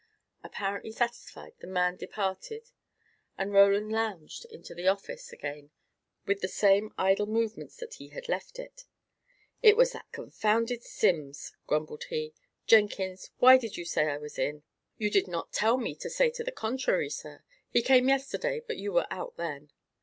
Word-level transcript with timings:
Apparently 0.43 0.91
satisfied, 0.91 1.53
the 1.59 1.67
man 1.67 1.95
departed, 1.95 2.71
and 3.37 3.53
Roland 3.53 3.91
lounged 3.91 4.45
into 4.45 4.73
the 4.73 4.87
office 4.87 5.31
again 5.31 5.69
with 6.25 6.41
the 6.41 6.47
same 6.47 6.91
idle 6.97 7.27
movements 7.27 7.75
that 7.77 7.93
he 7.99 8.07
had 8.07 8.27
left 8.27 8.57
it. 8.57 8.85
"It 9.61 9.77
was 9.77 9.91
that 9.91 10.11
confounded 10.11 10.81
Simms," 10.81 11.53
grumbled 11.67 12.05
he. 12.05 12.33
"Jenkins, 12.65 13.29
why 13.37 13.59
did 13.59 13.77
you 13.77 13.85
say 13.85 14.07
I 14.09 14.17
was 14.17 14.39
in?" 14.39 14.63
"You 14.97 15.11
did 15.11 15.27
not 15.27 15.53
tell 15.53 15.77
me 15.77 15.93
to 15.93 16.09
say 16.09 16.31
the 16.35 16.51
contrary, 16.51 17.11
sir. 17.11 17.43
He 17.69 17.83
came 17.83 18.09
yesterday, 18.09 18.59
but 18.65 18.77
you 18.77 18.91
were 18.91 19.05
out 19.11 19.37
then." 19.37 19.69